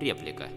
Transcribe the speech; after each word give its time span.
Реплика. 0.00 0.48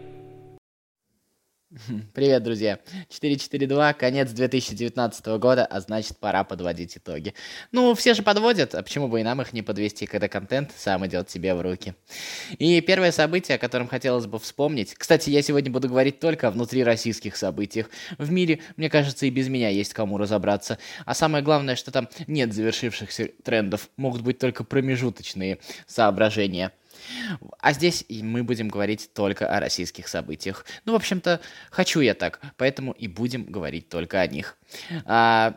Привет, 2.14 2.44
друзья. 2.44 2.80
442, 3.10 3.94
конец 3.94 4.32
2019 4.32 5.26
года, 5.38 5.66
а 5.66 5.82
значит, 5.82 6.18
пора 6.18 6.46
подводить 6.46 6.96
итоги. 6.96 7.34
Ну, 7.74 7.94
все 7.94 8.14
же 8.14 8.24
подводят, 8.24 8.74
а 8.74 8.84
почему 8.84 9.10
бы 9.10 9.20
и 9.20 9.24
нам 9.24 9.42
их 9.42 9.52
не 9.52 9.62
подвести, 9.62 10.06
когда 10.06 10.30
контент 10.30 10.72
сам 10.78 11.06
идет 11.08 11.28
тебе 11.28 11.56
в 11.56 11.62
руки. 11.62 11.94
И 12.58 12.80
первое 12.80 13.12
событие, 13.12 13.56
о 13.56 13.60
котором 13.60 13.90
хотелось 13.90 14.28
бы 14.28 14.40
вспомнить... 14.40 14.94
Кстати, 14.94 15.30
я 15.30 15.42
сегодня 15.42 15.72
буду 15.72 15.90
говорить 15.90 16.22
только 16.22 16.48
о 16.48 16.52
внутрироссийских 16.52 17.36
событиях. 17.36 17.90
В 18.18 18.32
мире, 18.32 18.60
мне 18.78 18.90
кажется, 18.90 19.26
и 19.26 19.30
без 19.30 19.50
меня 19.50 19.68
есть 19.68 19.94
кому 19.94 20.18
разобраться. 20.18 20.78
А 21.06 21.14
самое 21.14 21.44
главное, 21.44 21.76
что 21.76 21.92
там 21.92 22.08
нет 22.28 22.54
завершившихся 22.54 23.32
трендов, 23.44 23.90
могут 23.98 24.22
быть 24.22 24.38
только 24.38 24.64
промежуточные 24.64 25.60
соображения– 25.86 26.72
а 27.60 27.74
здесь 27.74 28.06
мы 28.10 28.44
будем 28.44 28.68
говорить 28.68 29.12
только 29.14 29.48
о 29.48 29.60
российских 29.60 30.08
событиях. 30.08 30.66
Ну, 30.86 30.94
в 30.94 30.96
общем-то, 30.96 31.42
хочу 31.70 32.00
я 32.02 32.14
так, 32.14 32.40
поэтому 32.58 32.92
и 32.92 33.08
будем 33.08 33.46
говорить 33.46 33.90
только 33.90 34.22
о 34.22 34.28
них. 34.28 34.58
А, 35.06 35.56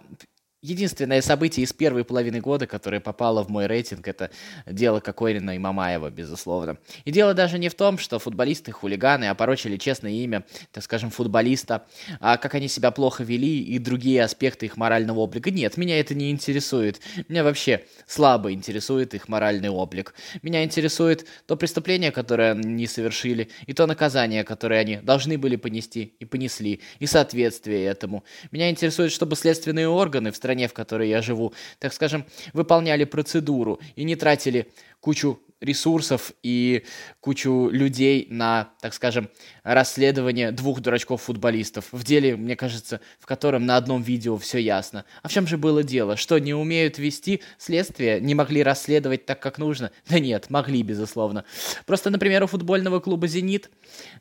Единственное 0.62 1.20
событие 1.20 1.64
из 1.64 1.74
первой 1.74 2.02
половины 2.02 2.40
года, 2.40 2.66
которое 2.66 2.98
попало 2.98 3.44
в 3.44 3.50
мой 3.50 3.66
рейтинг, 3.66 4.08
это 4.08 4.30
дело 4.64 5.00
Кокорина 5.00 5.54
и 5.54 5.58
Мамаева, 5.58 6.10
безусловно. 6.10 6.78
И 7.04 7.12
дело 7.12 7.34
даже 7.34 7.58
не 7.58 7.68
в 7.68 7.74
том, 7.74 7.98
что 7.98 8.18
футболисты 8.18 8.72
хулиганы 8.72 9.26
опорочили 9.26 9.76
честное 9.76 10.12
имя, 10.12 10.44
так 10.72 10.82
скажем, 10.82 11.10
футболиста, 11.10 11.84
а 12.20 12.38
как 12.38 12.54
они 12.54 12.68
себя 12.68 12.90
плохо 12.90 13.22
вели 13.22 13.62
и 13.62 13.78
другие 13.78 14.24
аспекты 14.24 14.64
их 14.64 14.78
морального 14.78 15.20
облика. 15.20 15.50
Нет, 15.50 15.76
меня 15.76 16.00
это 16.00 16.14
не 16.14 16.30
интересует. 16.30 17.00
Меня 17.28 17.44
вообще 17.44 17.84
слабо 18.06 18.50
интересует 18.50 19.12
их 19.12 19.28
моральный 19.28 19.68
облик. 19.68 20.14
Меня 20.40 20.64
интересует 20.64 21.26
то 21.46 21.56
преступление, 21.56 22.12
которое 22.12 22.52
они 22.52 22.86
совершили, 22.86 23.50
и 23.66 23.74
то 23.74 23.86
наказание, 23.86 24.42
которое 24.42 24.80
они 24.80 24.96
должны 24.96 25.36
были 25.36 25.56
понести 25.56 26.14
и 26.18 26.24
понесли, 26.24 26.80
и 26.98 27.04
соответствие 27.06 27.84
этому. 27.84 28.24
Меня 28.50 28.70
интересует, 28.70 29.12
чтобы 29.12 29.36
следственные 29.36 29.88
органы 29.88 30.32
в 30.32 30.45
стране 30.46 30.68
в 30.68 30.72
которой 30.72 31.08
я 31.08 31.22
живу, 31.22 31.52
так 31.80 31.92
скажем, 31.92 32.24
выполняли 32.52 33.04
процедуру 33.04 33.80
и 33.96 34.04
не 34.04 34.14
тратили 34.14 34.66
кучу 35.00 35.40
ресурсов 35.66 36.32
и 36.42 36.84
кучу 37.20 37.68
людей 37.70 38.26
на, 38.30 38.70
так 38.80 38.94
скажем, 38.94 39.28
расследование 39.62 40.52
двух 40.52 40.80
дурачков-футболистов. 40.80 41.86
В 41.92 42.04
деле, 42.04 42.36
мне 42.36 42.56
кажется, 42.56 43.00
в 43.18 43.26
котором 43.26 43.66
на 43.66 43.76
одном 43.76 44.02
видео 44.02 44.36
все 44.38 44.58
ясно. 44.58 45.04
А 45.22 45.28
в 45.28 45.32
чем 45.32 45.46
же 45.46 45.58
было 45.58 45.82
дело? 45.82 46.16
Что, 46.16 46.38
не 46.38 46.54
умеют 46.54 46.98
вести 46.98 47.42
следствие? 47.58 48.20
Не 48.20 48.34
могли 48.34 48.62
расследовать 48.62 49.26
так, 49.26 49.40
как 49.40 49.58
нужно? 49.58 49.90
Да 50.08 50.18
нет, 50.18 50.50
могли, 50.50 50.82
безусловно. 50.82 51.44
Просто, 51.84 52.10
например, 52.10 52.44
у 52.44 52.46
футбольного 52.46 53.00
клуба 53.00 53.26
«Зенит», 53.26 53.70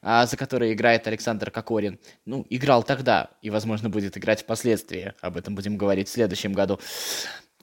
а, 0.01 0.25
за 0.25 0.37
который 0.37 0.73
играет 0.73 1.07
Александр 1.07 1.51
Кокорин, 1.51 1.99
ну, 2.25 2.45
играл 2.49 2.83
тогда 2.83 3.29
и, 3.41 3.49
возможно, 3.49 3.89
будет 3.89 4.17
играть 4.17 4.41
впоследствии. 4.41 5.13
Об 5.21 5.37
этом 5.37 5.55
будем 5.55 5.77
говорить 5.77 6.07
в 6.07 6.11
следующем 6.11 6.53
году 6.53 6.79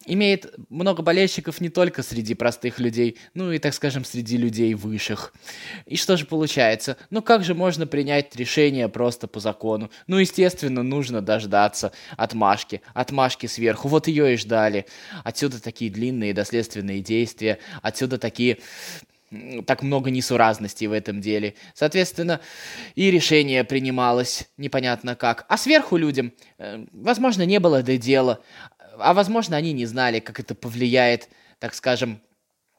имеет 0.07 0.55
много 0.69 1.03
болельщиков 1.03 1.61
не 1.61 1.69
только 1.69 2.03
среди 2.03 2.35
простых 2.35 2.79
людей, 2.79 3.19
ну 3.35 3.53
и, 3.53 3.59
так 3.59 3.75
скажем, 3.75 4.05
среди 4.05 4.37
людей 4.37 4.75
высших. 4.75 5.33
И 5.87 5.97
что 5.97 6.17
же 6.17 6.27
получается? 6.27 6.97
Ну 7.11 7.23
как 7.23 7.45
же 7.45 7.55
можно 7.55 7.87
принять 7.87 8.35
решение 8.37 8.89
просто 8.89 9.29
по 9.29 9.41
закону? 9.41 9.91
Ну, 10.07 10.19
естественно, 10.19 10.83
нужно 10.83 11.21
дождаться 11.21 11.93
отмашки, 12.17 12.83
отмашки 12.95 13.47
сверху. 13.47 13.89
Вот 13.89 14.09
ее 14.09 14.35
и 14.35 14.37
ждали. 14.37 14.87
Отсюда 15.25 15.63
такие 15.63 15.91
длинные 15.91 16.35
доследственные 16.35 17.01
действия, 17.01 17.59
отсюда 17.83 18.19
такие 18.19 18.59
так 19.67 19.83
много 19.83 20.11
несуразностей 20.11 20.87
в 20.87 20.93
этом 20.93 21.21
деле. 21.21 21.55
Соответственно, 21.75 22.41
и 22.95 23.11
решение 23.11 23.65
принималось 23.65 24.49
непонятно 24.57 25.17
как. 25.17 25.47
А 25.49 25.57
сверху 25.57 25.97
людям, 25.97 26.33
э, 26.59 26.85
возможно, 26.93 27.47
не 27.47 27.59
было 27.59 27.83
до 27.83 27.97
дела 27.97 28.43
а 29.03 29.15
возможно, 29.15 29.57
они 29.57 29.73
не 29.73 29.87
знали, 29.87 30.21
как 30.21 30.41
это 30.41 30.55
повлияет, 30.55 31.29
так 31.59 31.75
скажем, 31.75 32.21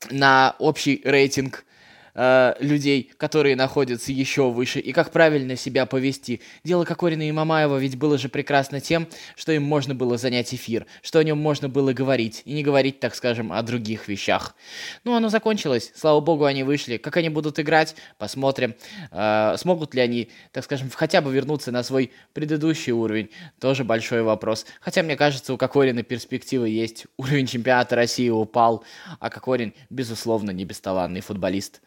на 0.09 0.55
общий 0.59 1.01
рейтинг 1.03 1.65
э, 2.15 2.53
людей, 2.59 3.11
которые 3.17 3.55
находятся 3.55 4.11
еще 4.11 4.49
выше, 4.49 4.79
и 4.79 4.91
как 4.91 5.11
правильно 5.11 5.55
себя 5.55 5.85
повести. 5.85 6.41
Дело 6.63 6.85
Кокорина 6.85 7.27
и 7.27 7.31
Мамаева 7.31 7.77
ведь 7.77 7.97
было 7.97 8.17
же 8.17 8.29
прекрасно 8.29 8.79
тем, 8.79 9.07
что 9.35 9.51
им 9.51 9.63
можно 9.63 9.95
было 9.95 10.17
занять 10.17 10.53
эфир, 10.53 10.85
что 11.01 11.19
о 11.19 11.23
нем 11.23 11.37
можно 11.37 11.69
было 11.69 11.93
говорить, 11.93 12.41
и 12.45 12.53
не 12.53 12.63
говорить, 12.63 12.99
так 12.99 13.15
скажем, 13.15 13.51
о 13.51 13.61
других 13.61 14.07
вещах. 14.07 14.55
Ну, 15.03 15.15
оно 15.15 15.29
закончилось, 15.29 15.91
слава 15.95 16.19
богу, 16.19 16.45
они 16.45 16.63
вышли. 16.63 16.97
Как 16.97 17.17
они 17.17 17.29
будут 17.29 17.59
играть, 17.59 17.95
посмотрим. 18.17 18.75
Э, 19.11 19.55
смогут 19.57 19.93
ли 19.93 20.01
они, 20.01 20.29
так 20.51 20.63
скажем, 20.63 20.89
хотя 20.93 21.21
бы 21.21 21.33
вернуться 21.33 21.71
на 21.71 21.83
свой 21.83 22.11
предыдущий 22.33 22.91
уровень, 22.91 23.29
тоже 23.59 23.83
большой 23.83 24.23
вопрос. 24.23 24.65
Хотя, 24.81 25.03
мне 25.03 25.15
кажется, 25.15 25.53
у 25.53 25.57
Кокорина 25.57 26.03
перспективы 26.03 26.69
есть. 26.69 27.05
Уровень 27.17 27.47
чемпионата 27.47 27.95
России 27.95 28.29
упал, 28.29 28.83
а 29.19 29.29
Кокорин, 29.29 29.73
безусловно, 29.89 30.51
не 30.51 30.65
бесталанный 30.65 31.21
футболист. 31.21 31.81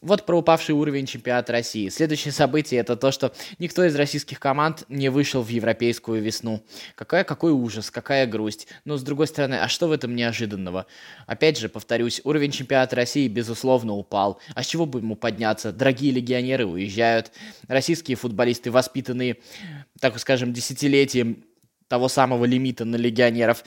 Вот 0.00 0.24
про 0.24 0.38
упавший 0.38 0.74
уровень 0.74 1.04
чемпионата 1.04 1.52
России. 1.52 1.90
Следующее 1.90 2.32
событие 2.32 2.80
это 2.80 2.96
то, 2.96 3.10
что 3.10 3.34
никто 3.58 3.84
из 3.84 3.94
российских 3.94 4.40
команд 4.40 4.84
не 4.88 5.10
вышел 5.10 5.42
в 5.42 5.48
европейскую 5.48 6.22
весну. 6.22 6.62
Какая, 6.94 7.22
какой 7.22 7.52
ужас, 7.52 7.90
какая 7.90 8.26
грусть. 8.26 8.66
Но 8.86 8.96
с 8.96 9.02
другой 9.02 9.26
стороны, 9.26 9.56
а 9.56 9.68
что 9.68 9.88
в 9.88 9.92
этом 9.92 10.16
неожиданного? 10.16 10.86
Опять 11.26 11.58
же, 11.58 11.68
повторюсь, 11.68 12.22
уровень 12.24 12.50
чемпионата 12.50 12.96
России 12.96 13.28
безусловно 13.28 13.92
упал. 13.92 14.40
А 14.54 14.62
с 14.62 14.66
чего 14.66 14.86
бы 14.86 15.00
ему 15.00 15.16
подняться? 15.16 15.70
Дорогие 15.70 16.12
легионеры 16.12 16.64
уезжают. 16.64 17.30
Российские 17.68 18.16
футболисты, 18.16 18.70
воспитанные, 18.70 19.36
так 20.00 20.18
скажем, 20.18 20.54
десятилетием 20.54 21.44
того 21.88 22.08
самого 22.08 22.46
лимита 22.46 22.84
на 22.84 22.96
легионеров, 22.96 23.64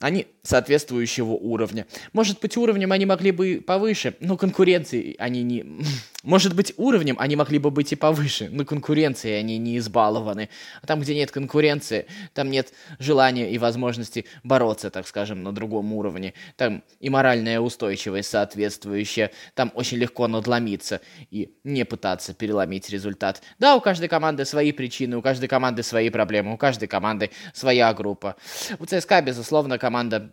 они 0.00 0.26
соответствующего 0.42 1.32
уровня. 1.32 1.86
Может 2.14 2.40
быть, 2.40 2.56
уровнем 2.56 2.90
они 2.92 3.04
могли 3.04 3.30
бы 3.32 3.62
повыше, 3.64 4.16
но 4.20 4.36
конкуренции 4.36 5.14
они 5.18 5.42
не... 5.42 5.64
Может 6.22 6.54
быть, 6.54 6.74
уровнем 6.76 7.16
они 7.18 7.36
могли 7.36 7.58
бы 7.58 7.70
быть 7.70 7.92
и 7.92 7.96
повыше, 7.96 8.48
но 8.50 8.64
конкуренции 8.64 9.32
они 9.32 9.56
не 9.56 9.78
избалованы. 9.78 10.50
А 10.82 10.86
там, 10.86 11.00
где 11.00 11.14
нет 11.14 11.30
конкуренции, 11.30 12.06
там 12.34 12.50
нет 12.50 12.72
желания 12.98 13.50
и 13.50 13.58
возможности 13.58 14.26
бороться, 14.42 14.90
так 14.90 15.06
скажем, 15.06 15.42
на 15.42 15.52
другом 15.52 15.92
уровне. 15.94 16.34
Там 16.56 16.82
и 16.98 17.08
моральная 17.08 17.60
устойчивость 17.60 18.30
соответствующая. 18.30 19.30
Там 19.54 19.70
очень 19.74 19.98
легко 19.98 20.28
надломиться 20.28 21.00
и 21.30 21.54
не 21.64 21.84
пытаться 21.84 22.34
переломить 22.34 22.90
результат. 22.90 23.42
Да, 23.58 23.76
у 23.76 23.80
каждой 23.80 24.08
команды 24.08 24.44
свои 24.44 24.72
причины, 24.72 25.16
у 25.16 25.22
каждой 25.22 25.48
команды 25.48 25.82
свои 25.82 26.10
проблемы, 26.10 26.54
у 26.54 26.56
каждой 26.58 26.88
команды 26.88 27.30
своя 27.54 27.92
группа. 27.94 28.36
У 28.78 28.84
ЦСКА, 28.84 29.22
безусловно, 29.22 29.78
команда, 29.78 29.89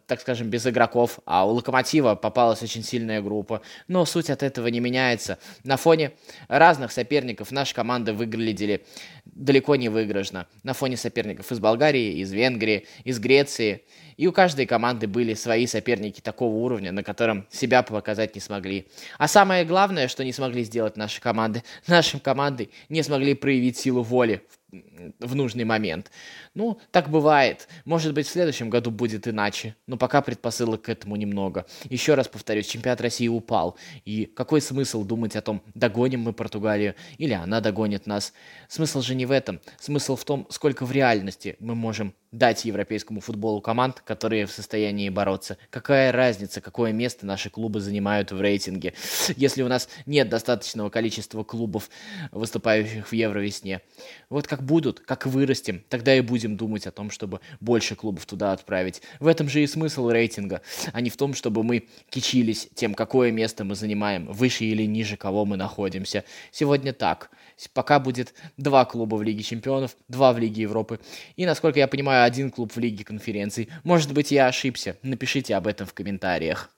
так 0.07 0.21
скажем, 0.21 0.49
без 0.49 0.65
игроков, 0.67 1.19
а 1.25 1.45
у 1.45 1.51
Локомотива 1.51 2.15
попалась 2.15 2.61
очень 2.63 2.83
сильная 2.83 3.21
группа. 3.21 3.61
Но 3.87 4.05
суть 4.05 4.29
от 4.29 4.43
этого 4.43 4.67
не 4.67 4.79
меняется. 4.79 5.39
На 5.63 5.77
фоне 5.77 6.11
разных 6.47 6.91
соперников 6.91 7.51
наши 7.51 7.73
команды 7.73 8.13
выглядели 8.13 8.85
далеко 9.25 9.75
не 9.75 9.89
выигрышно. 9.89 10.47
На 10.63 10.73
фоне 10.73 10.97
соперников 10.97 11.51
из 11.51 11.59
Болгарии, 11.59 12.19
из 12.19 12.31
Венгрии, 12.31 12.87
из 13.03 13.19
Греции. 13.19 13.83
И 14.17 14.25
у 14.25 14.31
каждой 14.31 14.65
команды 14.65 15.07
были 15.07 15.35
свои 15.35 15.67
соперники 15.67 16.21
такого 16.21 16.55
уровня, 16.55 16.91
на 16.91 17.03
котором 17.03 17.45
себя 17.51 17.83
показать 17.83 18.33
не 18.35 18.41
смогли. 18.41 18.87
А 19.17 19.27
самое 19.27 19.63
главное, 19.63 20.07
что 20.07 20.23
не 20.23 20.33
смогли 20.33 20.63
сделать 20.63 20.97
наши 20.97 21.21
команды, 21.21 21.63
наши 21.87 22.19
команды 22.19 22.69
не 22.89 23.03
смогли 23.03 23.35
проявить 23.35 23.77
силу 23.77 24.01
воли 24.01 24.41
в 24.49 24.56
в 24.71 25.35
нужный 25.35 25.63
момент. 25.63 26.11
Ну, 26.53 26.79
так 26.91 27.09
бывает. 27.09 27.67
Может 27.85 28.13
быть, 28.13 28.27
в 28.27 28.31
следующем 28.31 28.69
году 28.69 28.91
будет 28.91 29.27
иначе. 29.27 29.75
Но 29.87 29.97
пока 29.97 30.21
предпосылок 30.21 30.83
к 30.83 30.89
этому 30.89 31.15
немного. 31.15 31.65
Еще 31.89 32.15
раз 32.15 32.27
повторюсь, 32.27 32.67
чемпионат 32.67 32.99
России 32.99 33.27
упал. 33.27 33.77
И 34.03 34.25
какой 34.25 34.61
смысл 34.61 35.03
думать 35.03 35.35
о 35.35 35.41
том, 35.41 35.61
догоним 35.73 36.21
мы 36.21 36.33
Португалию 36.33 36.95
или 37.17 37.33
она 37.33 37.61
догонит 37.61 38.07
нас? 38.07 38.33
Смысл 38.67 39.01
же 39.01 39.15
не 39.15 39.25
в 39.25 39.31
этом. 39.31 39.61
Смысл 39.79 40.15
в 40.15 40.25
том, 40.25 40.47
сколько 40.49 40.85
в 40.85 40.91
реальности 40.91 41.55
мы 41.59 41.73
можем 41.73 42.13
дать 42.31 42.65
европейскому 42.65 43.21
футболу 43.21 43.61
команд, 43.61 44.01
которые 44.01 44.45
в 44.45 44.51
состоянии 44.51 45.09
бороться. 45.09 45.57
Какая 45.69 46.11
разница, 46.11 46.61
какое 46.61 46.91
место 46.91 47.25
наши 47.25 47.49
клубы 47.49 47.79
занимают 47.79 48.31
в 48.31 48.41
рейтинге, 48.41 48.93
если 49.35 49.61
у 49.61 49.67
нас 49.67 49.89
нет 50.05 50.29
достаточного 50.29 50.89
количества 50.89 51.43
клубов, 51.43 51.89
выступающих 52.31 53.07
в 53.07 53.13
Евровесне. 53.13 53.81
Вот 54.29 54.47
как 54.47 54.63
будут, 54.63 54.99
как 54.99 55.25
вырастем, 55.25 55.83
тогда 55.89 56.15
и 56.15 56.21
будем 56.21 56.57
думать 56.57 56.85
о 56.87 56.91
том, 56.91 57.11
чтобы 57.11 57.39
больше 57.59 57.95
клубов 57.95 58.25
туда 58.25 58.51
отправить. 58.51 59.01
В 59.19 59.27
этом 59.27 59.49
же 59.49 59.63
и 59.63 59.67
смысл 59.67 60.09
рейтинга, 60.09 60.61
а 60.93 61.01
не 61.01 61.09
в 61.09 61.17
том, 61.17 61.33
чтобы 61.33 61.63
мы 61.63 61.87
кичились 62.09 62.69
тем, 62.75 62.93
какое 62.93 63.31
место 63.31 63.63
мы 63.63 63.75
занимаем, 63.75 64.27
выше 64.27 64.65
или 64.65 64.83
ниже 64.83 65.17
кого 65.17 65.45
мы 65.45 65.57
находимся. 65.57 66.23
Сегодня 66.51 66.93
так. 66.93 67.29
Пока 67.73 67.99
будет 67.99 68.35
два 68.57 68.85
клуба 68.85 69.15
в 69.15 69.23
Лиге 69.23 69.41
Чемпионов, 69.41 69.95
два 70.07 70.31
в 70.31 70.37
Лиге 70.37 70.61
Европы. 70.63 70.99
И, 71.35 71.45
насколько 71.45 71.79
я 71.79 71.87
понимаю, 71.87 72.16
один 72.23 72.51
клуб 72.51 72.73
в 72.73 72.79
Лиге 72.79 73.03
конференций. 73.03 73.69
Может 73.83 74.13
быть, 74.13 74.31
я 74.31 74.47
ошибся. 74.47 74.97
Напишите 75.03 75.55
об 75.55 75.67
этом 75.67 75.87
в 75.87 75.93
комментариях. 75.93 76.69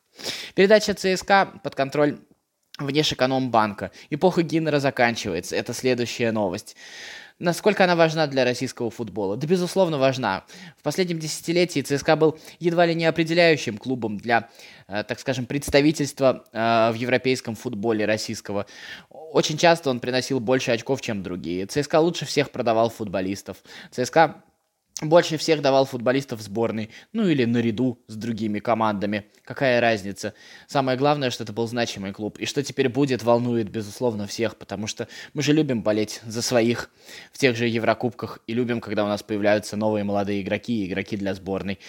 Передача 0.55 0.93
ЦСКА 0.93 1.59
под 1.63 1.75
контроль 1.75 2.19
Внешэкономбанка. 2.79 3.91
Эпоха 4.09 4.41
Гиннера 4.41 4.79
заканчивается. 4.79 5.55
Это 5.55 5.73
следующая 5.73 6.31
новость. 6.31 6.75
Насколько 7.39 7.85
она 7.85 7.95
важна 7.95 8.27
для 8.27 8.43
российского 8.43 8.91
футбола? 8.91 9.37
Да, 9.37 9.47
безусловно, 9.47 9.97
важна. 9.97 10.43
В 10.77 10.83
последнем 10.83 11.19
десятилетии 11.19 11.81
ЦСКА 11.81 12.17
был 12.17 12.37
едва 12.59 12.85
ли 12.85 12.93
не 12.93 13.05
определяющим 13.05 13.77
клубом 13.77 14.17
для, 14.17 14.49
э, 14.87 15.03
так 15.03 15.19
скажем, 15.19 15.45
представительства 15.45 16.43
э, 16.51 16.91
в 16.91 16.95
европейском 16.95 17.55
футболе 17.55 18.03
российского. 18.05 18.65
Очень 19.09 19.57
часто 19.57 19.89
он 19.89 20.01
приносил 20.01 20.41
больше 20.41 20.71
очков, 20.71 20.99
чем 20.99 21.23
другие. 21.23 21.65
ЦСКА 21.65 22.01
лучше 22.01 22.25
всех 22.25 22.51
продавал 22.51 22.89
футболистов. 22.89 23.57
ЦСКА 23.91 24.43
больше 25.01 25.37
всех 25.37 25.61
давал 25.61 25.85
футболистов 25.85 26.41
сборной, 26.41 26.89
ну 27.13 27.27
или 27.27 27.45
наряду 27.45 28.03
с 28.07 28.15
другими 28.15 28.59
командами. 28.59 29.25
Какая 29.45 29.79
разница? 29.79 30.33
Самое 30.67 30.97
главное, 30.97 31.29
что 31.29 31.43
это 31.43 31.53
был 31.53 31.67
значимый 31.67 32.11
клуб. 32.11 32.37
И 32.37 32.45
что 32.45 32.61
теперь 32.63 32.89
будет, 32.89 33.23
волнует, 33.23 33.69
безусловно, 33.69 34.27
всех, 34.27 34.57
потому 34.57 34.87
что 34.87 35.07
мы 35.33 35.41
же 35.41 35.53
любим 35.53 35.83
болеть 35.83 36.19
за 36.25 36.41
своих 36.41 36.89
в 37.31 37.37
тех 37.37 37.55
же 37.55 37.67
Еврокубках 37.67 38.39
и 38.45 38.53
любим, 38.53 38.81
когда 38.81 39.05
у 39.05 39.07
нас 39.07 39.23
появляются 39.23 39.77
новые 39.77 40.03
молодые 40.03 40.41
игроки 40.41 40.83
и 40.83 40.87
игроки 40.87 41.15
для 41.15 41.33
сборной. 41.33 41.79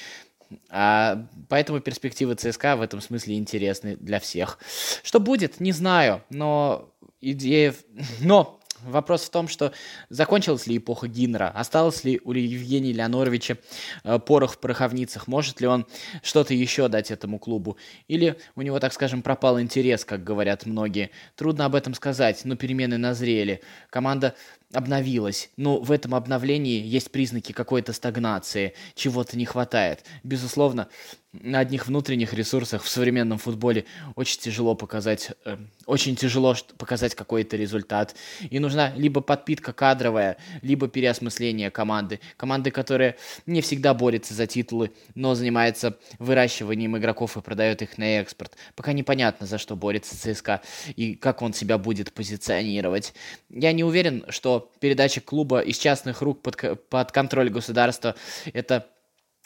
А, 0.69 1.27
поэтому 1.49 1.81
перспективы 1.81 2.35
ЦСКА 2.35 2.77
в 2.77 2.83
этом 2.83 3.01
смысле 3.01 3.37
интересны 3.37 3.97
для 3.97 4.21
всех. 4.21 4.59
Что 5.03 5.21
будет, 5.21 5.61
не 5.61 5.73
знаю, 5.73 6.23
но 6.31 6.93
идея... 7.21 7.75
Но 8.21 8.60
Вопрос 8.85 9.23
в 9.23 9.31
том, 9.31 9.49
что 9.49 9.73
закончилась 10.09 10.67
ли 10.67 10.79
эпоха 10.79 11.07
Гиннера, 11.07 11.49
осталось 11.49 12.05
ли 12.05 12.21
у 12.25 12.33
Евгения 12.33 12.93
Леоноровича 12.93 13.59
э, 14.05 14.19
порох 14.19 14.55
в 14.55 14.59
пороховницах, 14.59 15.27
может 15.27 15.61
ли 15.61 15.67
он 15.67 15.87
что-то 16.23 16.55
еще 16.55 16.89
дать 16.89 17.11
этому 17.11 17.39
клубу, 17.39 17.77
или 18.09 18.37
у 18.57 18.63
него, 18.63 18.79
так 18.81 18.93
скажем, 18.93 19.23
пропал 19.23 19.61
интерес, 19.61 20.05
как 20.05 20.25
говорят 20.25 20.67
многие. 20.67 21.11
Трудно 21.37 21.67
об 21.67 21.75
этом 21.75 21.95
сказать, 21.95 22.41
но 22.45 22.57
перемены 22.57 22.97
назрели. 22.97 23.61
Команда 23.91 24.35
обновилась, 24.73 25.51
но 25.57 25.81
в 25.81 25.91
этом 25.91 26.15
обновлении 26.15 26.81
есть 26.81 27.11
признаки 27.11 27.53
какой-то 27.53 27.93
стагнации, 27.93 28.75
чего-то 28.95 29.37
не 29.37 29.45
хватает. 29.45 30.05
Безусловно, 30.23 30.89
на 31.33 31.61
одних 31.61 31.87
внутренних 31.87 32.35
ресурсах 32.35 32.83
в 32.83 32.89
современном 32.89 33.39
футболе 33.39 33.85
очень 34.17 34.41
тяжело 34.41 34.75
показать, 34.75 35.31
э, 35.45 35.59
очень 35.87 36.17
тяжело 36.17 36.57
показать 36.77 37.15
какой-то 37.15 37.57
результат. 37.57 38.17
И 38.51 38.59
нужна 38.59 38.93
либо 38.97 39.21
подпитка 39.21 39.73
кадровая, 39.73 40.39
либо 40.63 40.89
переосмысление 40.89 41.71
команды. 41.71 42.19
Команды, 42.37 42.73
которая 42.73 43.17
не 43.47 43.61
всегда 43.61 43.95
борется 43.95 44.35
за 44.35 44.49
титулы, 44.49 44.91
но 45.15 45.37
занимается 45.37 45.97
выращиванием 46.19 46.99
игроков 46.99 47.37
и 47.37 47.41
продает 47.41 47.83
их 47.83 47.97
на 47.97 48.21
экспорт. 48.21 48.57
Пока 48.75 48.93
непонятно, 48.93 49.47
за 49.47 49.59
что 49.59 49.77
борется 49.77 50.17
ЦСКА 50.17 50.63
и 50.97 51.15
как 51.15 51.43
он 51.43 51.53
себя 51.53 51.79
будет 51.79 52.13
позиционировать. 52.13 53.15
Я 53.51 53.73
не 53.73 53.85
уверен, 53.85 54.25
что 54.31 54.73
передача 54.81 55.21
клуба 55.21 55.61
из 55.61 55.79
частных 55.79 56.23
рук 56.23 56.43
под, 56.43 56.89
под 56.89 57.13
контроль 57.13 57.51
государства 57.51 58.17
это 58.53 58.89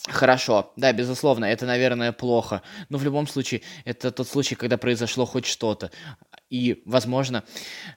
Хорошо, 0.06 0.72
да, 0.76 0.92
безусловно, 0.92 1.46
это, 1.46 1.64
наверное, 1.64 2.12
плохо. 2.12 2.60
Но 2.90 2.98
в 2.98 3.04
любом 3.04 3.26
случае, 3.26 3.62
это 3.86 4.10
тот 4.10 4.28
случай, 4.28 4.54
когда 4.54 4.76
произошло 4.76 5.24
хоть 5.24 5.46
что-то. 5.46 5.90
И, 6.50 6.82
возможно, 6.84 7.42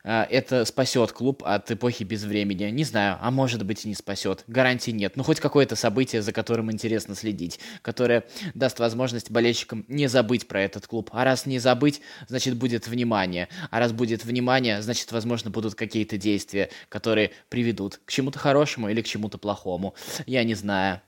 э, 0.06 0.24
это 0.30 0.64
спасет 0.64 1.12
клуб 1.12 1.44
от 1.46 1.70
эпохи 1.70 2.04
безвремени. 2.04 2.72
Не 2.72 2.86
знаю, 2.86 3.18
а 3.20 3.30
может 3.30 3.66
быть 3.66 3.84
и 3.84 3.90
не 3.90 3.94
спасет. 3.94 4.46
Гарантий 4.48 4.94
нет. 4.94 5.18
Но 5.18 5.24
хоть 5.24 5.42
какое-то 5.42 5.76
событие, 5.76 6.22
за 6.22 6.32
которым 6.32 6.72
интересно 6.72 7.14
следить, 7.14 7.60
которое 7.82 8.24
даст 8.54 8.80
возможность 8.80 9.30
болельщикам 9.30 9.84
не 9.90 10.08
забыть 10.08 10.48
про 10.48 10.62
этот 10.62 10.88
клуб. 10.88 11.10
А 11.12 11.26
раз 11.26 11.46
не 11.46 11.60
забыть, 11.60 12.00
значит 12.30 12.56
будет 12.56 12.88
внимание. 12.88 13.50
А 13.70 13.80
раз 13.80 13.92
будет 13.92 14.24
внимание, 14.24 14.82
значит, 14.82 15.12
возможно, 15.12 15.52
будут 15.52 15.76
какие-то 15.76 16.18
действия, 16.18 16.70
которые 16.88 17.32
приведут 17.50 18.00
к 18.06 18.12
чему-то 18.12 18.40
хорошему 18.40 18.88
или 18.88 19.02
к 19.02 19.08
чему-то 19.08 19.38
плохому. 19.38 19.94
Я 20.26 20.46
не 20.46 20.56
знаю. 20.56 21.02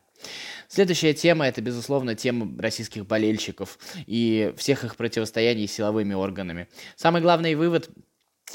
Следующая 0.68 1.14
тема 1.14 1.48
это, 1.48 1.62
безусловно, 1.62 2.16
тема 2.16 2.50
российских 2.62 3.06
болельщиков 3.06 3.80
и 4.06 4.54
всех 4.58 4.84
их 4.84 4.96
противостояний 4.96 5.68
с 5.68 5.74
силовыми 5.74 6.14
органами. 6.14 6.68
Самый 6.96 7.22
главный 7.22 7.56
вывод 7.56 7.90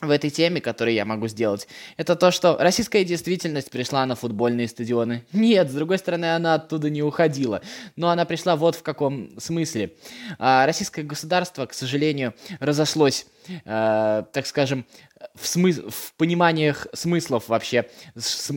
в 0.01 0.11
этой 0.11 0.31
теме, 0.31 0.61
который 0.61 0.95
я 0.95 1.05
могу 1.05 1.29
сделать, 1.29 1.69
это 1.97 2.17
то, 2.17 2.31
что 2.31 2.57
российская 2.59 3.05
действительность 3.05 3.71
пришла 3.71 4.05
на 4.07 4.15
футбольные 4.17 4.69
стадионы. 4.69 5.25
Нет, 5.33 5.71
с 5.71 5.75
другой 5.75 5.99
стороны, 5.99 6.35
она 6.35 6.55
оттуда 6.55 6.91
не 6.91 7.03
уходила. 7.03 7.63
Но 7.97 8.11
она 8.11 8.25
пришла 8.25 8.57
вот 8.57 8.75
в 8.77 8.83
каком 8.83 9.39
смысле. 9.39 9.95
А, 10.39 10.67
российское 10.67 11.03
государство, 11.03 11.67
к 11.67 11.75
сожалению, 11.75 12.35
разошлось, 12.61 13.27
э, 13.49 14.25
так 14.33 14.47
скажем, 14.47 14.87
в, 15.35 15.47
смыс 15.47 15.79
в 15.79 16.15
пониманиях 16.15 16.87
смыслов 16.93 17.49
вообще 17.49 17.89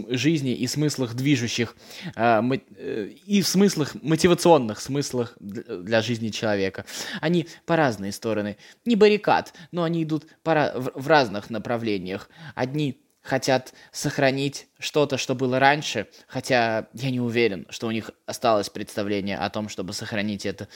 жизни 0.09 0.53
и 0.53 0.67
смыслах 0.67 1.13
движущих, 1.13 1.75
э, 2.15 2.41
э, 2.77 3.09
и 3.25 3.41
в 3.41 3.47
смыслах, 3.47 3.95
мотивационных 4.01 4.79
смыслах 4.79 5.35
для 5.39 6.01
жизни 6.01 6.29
человека. 6.29 6.85
Они 7.21 7.47
по 7.65 7.75
разные 7.75 8.11
стороны. 8.11 8.57
Не 8.85 8.95
баррикад, 8.95 9.53
но 9.71 9.83
они 9.83 10.03
идут 10.03 10.25
по, 10.43 10.73
в 10.75 11.07
разных 11.07 11.49
направлениях. 11.49 12.29
Одни 12.55 13.01
хотят 13.27 13.73
сохранить 13.91 14.67
что-то, 14.79 15.17
что 15.17 15.35
было 15.35 15.59
раньше, 15.59 16.07
хотя 16.27 16.87
я 16.93 17.11
не 17.11 17.19
уверен, 17.19 17.67
что 17.69 17.87
у 17.87 17.91
них 17.91 18.11
осталось 18.25 18.69
представление 18.69 19.37
о 19.37 19.49
том, 19.49 19.67
чтобы 19.67 19.93
сохранить 19.93 20.45
это, 20.45 20.69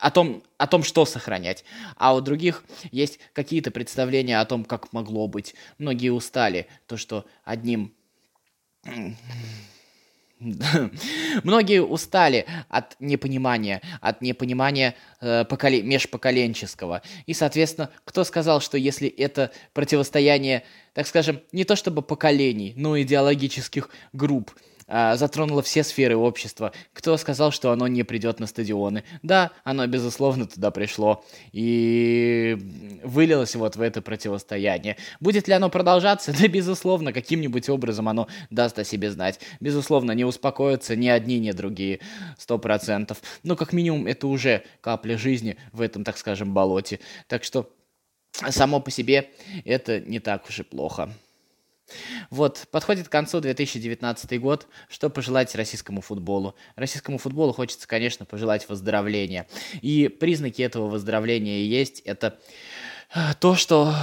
о 0.00 0.10
том, 0.10 0.42
о 0.58 0.66
том, 0.66 0.82
что 0.82 1.04
сохранять. 1.04 1.64
А 1.96 2.14
у 2.14 2.20
других 2.20 2.64
есть 2.90 3.18
какие-то 3.32 3.70
представления 3.70 4.40
о 4.40 4.44
том, 4.44 4.64
как 4.64 4.92
могло 4.92 5.28
быть. 5.28 5.54
Многие 5.78 6.10
устали, 6.10 6.66
то, 6.86 6.96
что 6.96 7.24
одним 7.44 7.94
Многие 11.44 11.82
устали 11.82 12.46
от 12.70 12.96
непонимания, 12.98 13.82
от 14.00 14.22
непонимания 14.22 14.94
э, 15.20 15.44
поколе- 15.44 15.82
межпоколенческого. 15.82 17.02
И, 17.26 17.34
соответственно, 17.34 17.90
кто 18.06 18.24
сказал, 18.24 18.62
что 18.62 18.78
если 18.78 19.06
это 19.06 19.52
противостояние, 19.74 20.62
так 20.94 21.06
скажем, 21.06 21.40
не 21.52 21.64
то 21.64 21.76
чтобы 21.76 22.00
поколений, 22.00 22.72
но 22.74 22.98
идеологических 23.00 23.90
групп, 24.14 24.52
а, 24.92 25.16
затронуло 25.16 25.62
все 25.62 25.84
сферы 25.84 26.16
общества. 26.16 26.72
Кто 26.92 27.16
сказал, 27.16 27.52
что 27.52 27.70
оно 27.70 27.86
не 27.86 28.02
придет 28.02 28.40
на 28.40 28.48
стадионы? 28.48 29.04
Да, 29.22 29.52
оно, 29.62 29.86
безусловно, 29.86 30.46
туда 30.46 30.72
пришло 30.72 31.24
и 31.52 32.58
вылилось 33.04 33.54
вот 33.54 33.76
в 33.76 33.80
это 33.80 34.02
противостояние. 34.02 34.96
Будет 35.20 35.46
ли 35.46 35.54
оно 35.54 35.70
продолжаться? 35.70 36.34
Да, 36.40 36.48
безусловно, 36.48 37.12
каким-нибудь 37.12 37.68
образом 37.68 38.08
оно 38.08 38.26
даст 38.48 38.78
о 38.78 38.84
себе 38.84 39.10
знать. 39.10 39.40
Безусловно, 39.60 40.12
не 40.12 40.24
успокоятся 40.24 40.96
ни 40.96 41.06
одни, 41.06 41.38
ни 41.38 41.52
другие, 41.52 42.00
сто 42.38 42.58
процентов. 42.58 43.22
Но, 43.42 43.56
как 43.56 43.74
минимум, 43.74 44.06
это 44.06 44.26
уже 44.26 44.64
капля 44.80 45.18
жизни 45.18 45.56
в 45.72 45.82
этом, 45.82 46.02
так 46.02 46.16
скажем, 46.16 46.54
болоте. 46.54 46.98
Так 47.28 47.44
что 47.44 47.70
само 48.32 48.80
по 48.80 48.90
себе 48.90 49.30
это 49.64 50.00
не 50.00 50.18
так 50.18 50.48
уж 50.48 50.60
и 50.60 50.62
плохо. 50.62 51.12
Вот, 52.30 52.66
подходит 52.70 53.08
к 53.08 53.12
концу 53.12 53.40
2019 53.40 54.40
год. 54.40 54.66
Что 54.88 55.10
пожелать 55.10 55.54
российскому 55.54 56.00
футболу? 56.00 56.54
Российскому 56.76 57.18
футболу 57.18 57.52
хочется, 57.52 57.86
конечно, 57.86 58.24
пожелать 58.24 58.68
выздоровления. 58.68 59.46
И 59.82 60.08
признаки 60.08 60.62
этого 60.62 60.88
выздоровления 60.88 61.62
есть. 61.64 62.00
Это 62.00 62.38
э, 63.14 63.34
то, 63.40 63.54
что, 63.54 63.94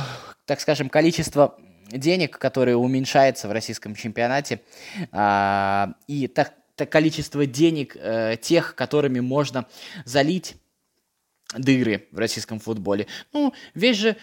так 0.46 0.60
скажем, 0.60 0.89
количество 0.89 1.58
денег, 1.91 2.38
которое 2.38 2.75
уменьшается 2.75 3.48
в 3.48 3.51
российском 3.51 3.96
чемпионате, 3.96 4.62
а, 5.12 5.94
и 6.08 6.27
так, 6.27 6.53
так 6.75 6.89
количество 6.89 7.46
денег 7.46 7.96
э, 7.96 8.38
тех, 8.41 8.75
которыми 8.75 9.20
можно 9.20 9.67
залить 10.06 10.56
дыры 11.56 12.08
в 12.12 12.20
российском 12.20 12.60
футболе. 12.60 13.08
Ну, 13.32 13.53
весь 13.74 13.98
же 13.98 14.17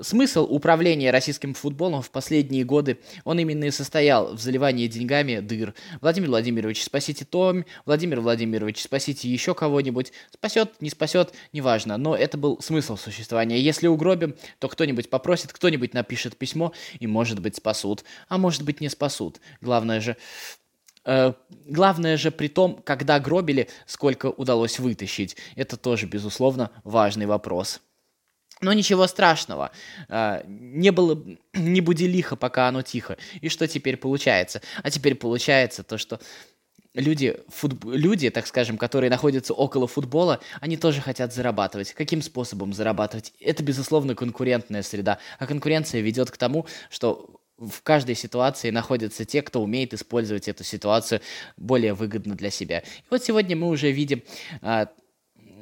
Смысл 0.00 0.46
управления 0.48 1.10
российским 1.10 1.54
футболом 1.54 2.02
в 2.02 2.10
последние 2.10 2.64
годы, 2.64 2.98
он 3.24 3.38
именно 3.38 3.64
и 3.64 3.70
состоял 3.70 4.34
в 4.34 4.40
заливании 4.40 4.86
деньгами 4.86 5.40
дыр. 5.40 5.74
Владимир 6.00 6.28
Владимирович, 6.28 6.84
спасите 6.84 7.24
Том, 7.24 7.64
Владимир 7.84 8.20
Владимирович, 8.20 8.82
спасите 8.82 9.28
еще 9.28 9.54
кого-нибудь. 9.54 10.12
Спасет, 10.32 10.74
не 10.80 10.90
спасет, 10.90 11.34
неважно, 11.52 11.96
но 11.96 12.14
это 12.14 12.38
был 12.38 12.60
смысл 12.60 12.96
существования. 12.96 13.60
Если 13.60 13.88
угробим, 13.88 14.36
то 14.60 14.68
кто-нибудь 14.68 15.10
попросит, 15.10 15.52
кто-нибудь 15.52 15.94
напишет 15.94 16.36
письмо, 16.36 16.72
и, 17.00 17.06
может 17.06 17.40
быть, 17.40 17.56
спасут, 17.56 18.04
а 18.28 18.38
может 18.38 18.62
быть, 18.62 18.80
не 18.80 18.88
спасут. 18.88 19.40
Главное 19.60 20.00
же, 20.00 20.16
Uh, 21.04 21.34
главное 21.66 22.16
же 22.16 22.30
при 22.30 22.46
том, 22.46 22.80
когда 22.84 23.18
гробили, 23.18 23.68
сколько 23.86 24.26
удалось 24.26 24.78
вытащить. 24.78 25.36
Это 25.56 25.76
тоже, 25.76 26.06
безусловно, 26.06 26.70
важный 26.84 27.26
вопрос. 27.26 27.80
Но 28.62 28.72
ничего 28.72 29.06
страшного. 29.08 29.72
А, 30.08 30.42
не 30.46 30.90
было, 30.90 31.20
не 31.52 31.80
буди 31.80 32.06
лихо, 32.06 32.36
пока 32.36 32.68
оно 32.68 32.82
тихо. 32.82 33.18
И 33.40 33.48
что 33.48 33.66
теперь 33.66 33.96
получается? 33.96 34.62
А 34.82 34.90
теперь 34.90 35.16
получается 35.16 35.82
то, 35.82 35.98
что 35.98 36.20
люди, 36.94 37.36
футб... 37.48 37.84
люди, 37.86 38.30
так 38.30 38.46
скажем, 38.46 38.78
которые 38.78 39.10
находятся 39.10 39.52
около 39.52 39.88
футбола, 39.88 40.40
они 40.60 40.76
тоже 40.76 41.00
хотят 41.00 41.34
зарабатывать. 41.34 41.92
Каким 41.92 42.22
способом 42.22 42.72
зарабатывать? 42.72 43.32
Это, 43.40 43.64
безусловно, 43.64 44.14
конкурентная 44.14 44.82
среда. 44.82 45.18
А 45.40 45.46
конкуренция 45.46 46.00
ведет 46.00 46.30
к 46.30 46.36
тому, 46.36 46.66
что 46.88 47.40
в 47.58 47.82
каждой 47.82 48.14
ситуации 48.14 48.70
находятся 48.70 49.24
те, 49.24 49.42
кто 49.42 49.62
умеет 49.62 49.92
использовать 49.92 50.48
эту 50.48 50.64
ситуацию 50.64 51.20
более 51.56 51.94
выгодно 51.94 52.34
для 52.34 52.50
себя. 52.50 52.78
И 52.78 53.04
вот 53.10 53.24
сегодня 53.24 53.56
мы 53.56 53.68
уже 53.68 53.90
видим 53.90 54.22
а, 54.60 54.88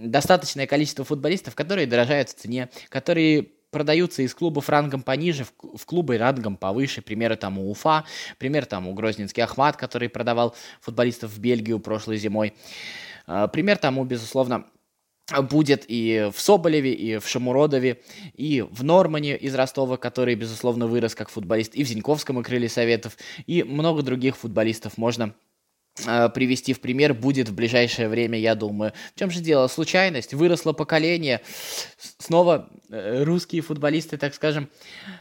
достаточное 0.00 0.66
количество 0.66 1.04
футболистов, 1.04 1.54
которые 1.54 1.87
дорожают 1.87 2.30
в 2.30 2.35
цене, 2.35 2.69
которые 2.88 3.49
продаются 3.71 4.23
из 4.23 4.35
клубов 4.35 4.69
рангом 4.69 5.02
пониже 5.02 5.45
в, 5.45 5.85
клубы 5.87 6.19
рангом 6.19 6.57
повыше. 6.57 7.02
Примеры 7.02 7.37
тому 7.37 7.71
Уфа, 7.71 8.04
пример 8.38 8.66
тому 8.66 8.92
Грозненский 8.95 9.42
Ахмат, 9.42 9.76
который 9.76 10.09
продавал 10.09 10.54
футболистов 10.80 11.30
в 11.33 11.38
Бельгию 11.38 11.78
прошлой 11.78 12.16
зимой. 12.16 12.54
А, 13.26 13.49
пример 13.49 13.78
тому, 13.78 14.04
безусловно, 14.04 14.66
будет 15.42 15.85
и 15.87 16.30
в 16.35 16.40
Соболеве, 16.40 16.92
и 16.92 17.19
в 17.19 17.28
Шамуродове, 17.28 18.00
и 18.35 18.62
в 18.69 18.83
Нормане 18.83 19.37
из 19.37 19.54
Ростова, 19.54 19.97
который, 19.97 20.35
безусловно, 20.35 20.88
вырос 20.88 21.14
как 21.14 21.28
футболист, 21.28 21.75
и 21.75 21.85
в 21.85 21.88
Зиньковском 21.88 22.40
и 22.40 22.42
Крыле 22.42 22.69
Советов, 22.69 23.16
и 23.47 23.62
много 23.62 24.02
других 24.02 24.37
футболистов 24.37 24.99
можно 24.99 25.35
привести 25.94 26.73
в 26.73 26.80
пример 26.80 27.14
будет 27.14 27.49
в 27.49 27.54
ближайшее 27.54 28.09
время, 28.09 28.38
я 28.38 28.54
думаю. 28.54 28.92
В 29.14 29.18
чем 29.18 29.30
же 29.30 29.40
дело? 29.40 29.68
Случайность, 29.68 30.35
выросло 30.35 30.73
поколение, 30.73 31.40
снова 32.18 32.70
э, 32.88 33.23
русские 33.25 33.62
футболисты, 33.62 34.16
так 34.16 34.35
скажем, 34.35 34.70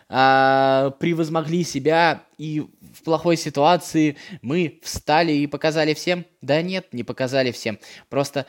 э, 0.09 0.91
превозмогли 0.99 1.63
себя, 1.63 2.23
и 2.37 2.61
в 2.93 3.03
плохой 3.03 3.35
ситуации 3.35 4.17
мы 4.41 4.79
встали 4.83 5.33
и 5.33 5.47
показали 5.47 5.93
всем? 5.93 6.25
Да 6.41 6.61
нет, 6.61 6.93
не 6.93 7.03
показали 7.03 7.51
всем. 7.51 7.79
Просто 8.09 8.45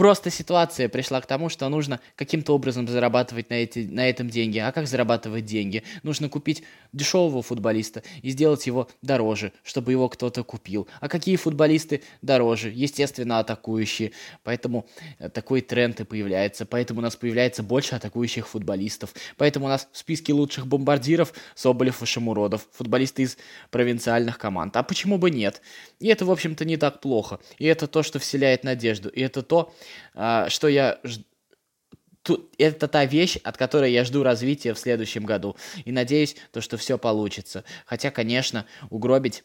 Просто 0.00 0.30
ситуация 0.30 0.88
пришла 0.88 1.20
к 1.20 1.26
тому, 1.26 1.50
что 1.50 1.68
нужно 1.68 2.00
каким-то 2.16 2.54
образом 2.54 2.88
зарабатывать 2.88 3.50
на, 3.50 3.54
эти, 3.56 3.80
на 3.80 4.08
этом 4.08 4.30
деньги. 4.30 4.56
А 4.56 4.72
как 4.72 4.86
зарабатывать 4.86 5.44
деньги? 5.44 5.82
Нужно 6.02 6.30
купить 6.30 6.62
дешевого 6.94 7.42
футболиста 7.42 8.02
и 8.22 8.30
сделать 8.30 8.66
его 8.66 8.88
дороже, 9.02 9.52
чтобы 9.62 9.92
его 9.92 10.08
кто-то 10.08 10.42
купил. 10.42 10.88
А 11.00 11.08
какие 11.10 11.36
футболисты 11.36 12.02
дороже? 12.22 12.70
Естественно, 12.74 13.40
атакующие. 13.40 14.12
Поэтому 14.42 14.86
э, 15.18 15.28
такой 15.28 15.60
тренд 15.60 16.00
и 16.00 16.04
появляется. 16.04 16.64
Поэтому 16.64 17.00
у 17.00 17.02
нас 17.02 17.14
появляется 17.16 17.62
больше 17.62 17.94
атакующих 17.94 18.48
футболистов. 18.48 19.12
Поэтому 19.36 19.66
у 19.66 19.68
нас 19.68 19.86
в 19.92 19.98
списке 19.98 20.32
лучших 20.32 20.66
бомбардиров 20.66 21.34
Соболев 21.54 22.02
и 22.02 22.06
Шамуродов. 22.06 22.66
Футболисты 22.72 23.24
из 23.24 23.36
провинциальных 23.70 24.38
команд. 24.38 24.74
А 24.78 24.82
почему 24.82 25.18
бы 25.18 25.30
нет? 25.30 25.60
И 25.98 26.08
это, 26.08 26.24
в 26.24 26.30
общем-то, 26.30 26.64
не 26.64 26.78
так 26.78 27.02
плохо. 27.02 27.38
И 27.58 27.66
это 27.66 27.86
то, 27.86 28.02
что 28.02 28.18
вселяет 28.18 28.64
надежду. 28.64 29.10
И 29.10 29.20
это 29.20 29.42
то, 29.42 29.74
что 30.14 30.68
я 30.68 31.00
Тут, 32.22 32.54
это 32.58 32.86
та 32.86 33.06
вещь, 33.06 33.38
от 33.42 33.56
которой 33.56 33.92
я 33.92 34.04
жду 34.04 34.22
развития 34.22 34.74
в 34.74 34.78
следующем 34.78 35.24
году. 35.24 35.56
И 35.86 35.90
надеюсь, 35.90 36.36
то, 36.52 36.60
что 36.60 36.76
все 36.76 36.98
получится. 36.98 37.64
Хотя, 37.86 38.10
конечно, 38.10 38.66
угробить 38.90 39.42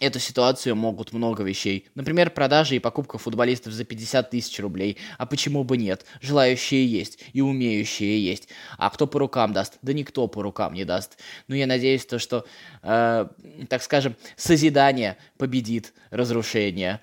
эту 0.00 0.18
ситуацию 0.18 0.74
могут 0.74 1.12
много 1.12 1.42
вещей. 1.42 1.86
Например, 1.94 2.30
продажа 2.30 2.74
и 2.74 2.78
покупка 2.78 3.18
футболистов 3.18 3.74
за 3.74 3.84
50 3.84 4.30
тысяч 4.30 4.58
рублей. 4.58 4.96
А 5.18 5.26
почему 5.26 5.62
бы 5.62 5.76
нет? 5.76 6.06
Желающие 6.22 6.86
есть 6.86 7.22
и 7.34 7.42
умеющие 7.42 8.24
есть. 8.24 8.48
А 8.78 8.88
кто 8.88 9.06
по 9.06 9.18
рукам 9.18 9.52
даст? 9.52 9.78
Да 9.82 9.92
никто 9.92 10.26
по 10.26 10.42
рукам 10.42 10.72
не 10.72 10.84
даст. 10.84 11.18
Но 11.48 11.54
я 11.54 11.66
надеюсь, 11.66 12.06
то, 12.06 12.18
что, 12.18 12.46
э, 12.82 13.26
так 13.68 13.82
скажем, 13.82 14.16
созидание 14.36 15.18
победит 15.36 15.92
разрушение. 16.10 17.00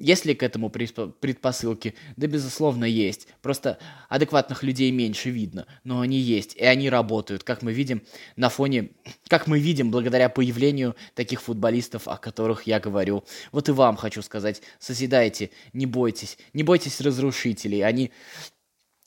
Есть 0.00 0.24
ли 0.24 0.34
к 0.34 0.42
этому 0.42 0.70
предпосылки? 0.70 1.94
Да, 2.16 2.26
безусловно, 2.26 2.86
есть. 2.86 3.28
Просто 3.42 3.78
адекватных 4.08 4.62
людей 4.62 4.90
меньше 4.90 5.28
видно, 5.28 5.66
но 5.84 6.00
они 6.00 6.18
есть, 6.18 6.56
и 6.56 6.64
они 6.64 6.88
работают, 6.88 7.44
как 7.44 7.60
мы 7.60 7.74
видим 7.74 8.02
на 8.34 8.48
фоне, 8.48 8.92
как 9.28 9.46
мы 9.46 9.60
видим 9.60 9.90
благодаря 9.90 10.30
появлению 10.30 10.96
таких 11.14 11.42
футболистов, 11.42 12.08
о 12.08 12.16
которых 12.16 12.62
я 12.66 12.80
говорю. 12.80 13.24
Вот 13.52 13.68
и 13.68 13.72
вам 13.72 13.96
хочу 13.96 14.22
сказать, 14.22 14.62
созидайте, 14.78 15.50
не 15.74 15.84
бойтесь, 15.84 16.38
не 16.54 16.62
бойтесь 16.62 17.02
разрушителей, 17.02 17.84
они 17.84 18.10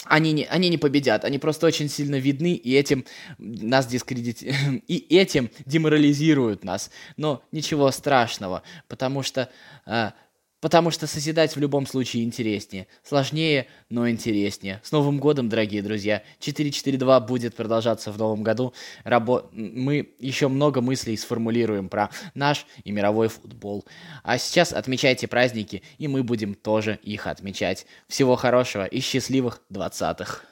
они 0.06 0.34
не, 0.34 0.46
они 0.46 0.70
не 0.70 0.78
победят, 0.78 1.26
они 1.26 1.40
просто 1.40 1.66
очень 1.66 1.90
сильно 1.90 2.18
видны, 2.18 2.54
и 2.54 2.76
этим 2.76 3.06
нас 3.38 3.88
дискредит... 3.88 4.42
и 4.88 5.16
этим 5.16 5.50
деморализируют 5.66 6.64
нас. 6.64 6.92
Но 7.18 7.42
ничего 7.52 7.90
страшного, 7.90 8.64
потому 8.90 9.24
что 9.24 9.50
э, 9.86 10.12
Потому 10.64 10.92
что 10.92 11.08
созидать 11.08 11.58
в 11.58 11.60
любом 11.60 11.86
случае 11.86 12.24
интереснее. 12.24 12.88
Сложнее, 13.04 13.68
но 13.90 14.10
интереснее. 14.10 14.80
С 14.82 14.94
Новым 14.94 15.20
годом, 15.20 15.50
дорогие 15.50 15.84
друзья. 15.84 16.24
442 16.40 17.20
будет 17.20 17.54
продолжаться 17.54 18.14
в 18.14 18.18
новом 18.18 18.44
году. 18.44 18.74
Рабо... 19.04 19.50
Мы 19.52 20.14
еще 20.20 20.48
много 20.48 20.80
мыслей 20.80 21.18
сформулируем 21.18 21.90
про 21.90 22.12
наш 22.34 22.66
и 22.86 22.94
мировой 22.94 23.28
футбол. 23.28 23.84
А 24.24 24.38
сейчас 24.38 24.72
отмечайте 24.72 25.28
праздники, 25.28 25.84
и 25.98 26.08
мы 26.08 26.24
будем 26.24 26.54
тоже 26.54 26.98
их 27.04 27.28
отмечать. 27.28 27.86
Всего 28.08 28.38
хорошего 28.38 28.86
и 28.86 29.02
счастливых 29.02 29.62
двадцатых. 29.68 30.46